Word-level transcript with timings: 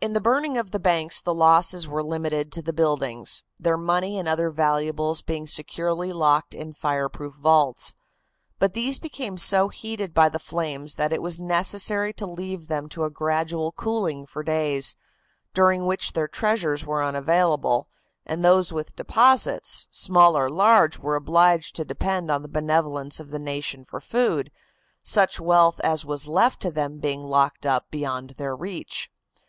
In 0.00 0.14
the 0.14 0.20
burning 0.20 0.56
of 0.56 0.70
the 0.70 0.78
banks 0.78 1.20
the 1.20 1.34
losses 1.34 1.86
were 1.86 2.04
limited 2.04 2.52
to 2.52 2.62
the 2.62 2.72
buildings, 2.72 3.42
their 3.58 3.76
money 3.76 4.16
and 4.16 4.26
other 4.28 4.48
valuables 4.48 5.20
being 5.22 5.46
securely 5.46 6.12
locked 6.12 6.54
in 6.54 6.72
fireproof 6.72 7.34
vaults. 7.34 7.94
But 8.58 8.72
these 8.72 8.98
became 8.98 9.36
so 9.36 9.68
heated 9.68 10.14
by 10.14 10.28
the 10.30 10.38
flames 10.38 10.94
that 10.94 11.12
it 11.12 11.20
was 11.20 11.40
necessary 11.40 12.14
to 12.14 12.26
leave 12.26 12.68
them 12.68 12.88
to 12.90 13.04
a 13.04 13.10
gradual 13.10 13.72
cooling 13.72 14.24
for 14.24 14.42
days, 14.42 14.96
during 15.52 15.84
which 15.84 16.12
their 16.12 16.28
treasures 16.28 16.86
were 16.86 17.02
unavailable, 17.04 17.88
and 18.24 18.42
those 18.42 18.72
with 18.72 18.96
deposits, 18.96 19.86
small 19.90 20.38
or 20.38 20.48
large, 20.48 20.96
were 20.96 21.16
obliged 21.16 21.74
to 21.76 21.84
depend 21.84 22.30
on 22.30 22.40
the 22.42 22.48
benevolence 22.48 23.20
of 23.20 23.30
the 23.30 23.40
nation 23.40 23.84
for 23.84 24.00
food, 24.00 24.50
such 25.02 25.40
wealth 25.40 25.78
as 25.80 26.06
was 26.06 26.28
left 26.28 26.62
to 26.62 26.70
them 26.70 27.00
being 27.00 27.24
locked 27.26 27.66
up 27.66 27.90
beyond 27.90 28.30
their 28.38 28.56
reach. 28.56 29.10